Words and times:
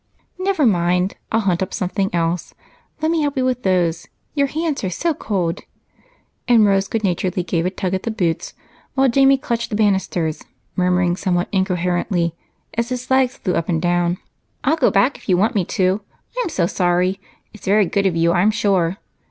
"Never 0.39 0.65
mind, 0.65 1.13
I'll 1.31 1.41
hunt 1.41 1.61
up 1.61 1.75
something 1.75 2.09
else. 2.11 2.55
Let 3.03 3.11
me 3.11 3.21
help 3.21 3.37
you 3.37 3.45
with 3.45 3.61
those 3.61 4.07
your 4.33 4.47
hands 4.47 4.83
are 4.83 4.89
so 4.89 5.13
cold." 5.13 5.61
And 6.47 6.65
Rose 6.65 6.87
good 6.87 7.03
naturedly 7.03 7.43
gave 7.43 7.67
a 7.67 7.69
tug 7.69 7.93
at 7.93 8.01
the 8.01 8.09
boots 8.09 8.55
while 8.95 9.07
Jamie 9.09 9.37
clutched 9.37 9.69
the 9.69 9.75
banisters, 9.75 10.43
murmuring 10.75 11.15
somewhat 11.17 11.49
incoherently 11.51 12.33
as 12.73 12.89
his 12.89 13.11
legs 13.11 13.37
flew 13.37 13.53
up 13.53 13.69
and 13.69 13.79
down: 13.79 14.17
"I'll 14.63 14.75
go 14.75 14.89
back 14.89 15.17
if 15.19 15.29
you 15.29 15.37
want 15.37 15.53
me 15.53 15.65
to. 15.65 16.01
I'm 16.41 16.49
so 16.49 16.65
sorry! 16.65 17.21
It's 17.53 17.65
very 17.67 17.85
good 17.85 18.07
of 18.07 18.15
you, 18.15 18.31
I'm 18.33 18.49
sure. 18.49 18.97